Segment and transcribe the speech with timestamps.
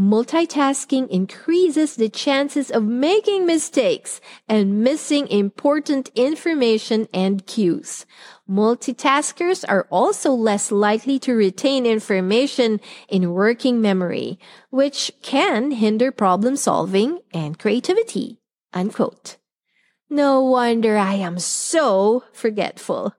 [0.00, 8.06] multitasking increases the chances of making mistakes and missing important information and cues.
[8.48, 14.38] Multitaskers are also less likely to retain information in working memory,
[14.70, 18.40] which can hinder problem solving and creativity.
[18.72, 19.36] Unquote.
[20.08, 23.14] No wonder I am so forgetful.